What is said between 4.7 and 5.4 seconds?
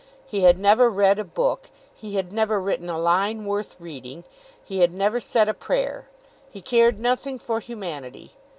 had never